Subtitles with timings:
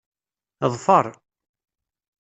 [0.71, 1.05] Ḍfer.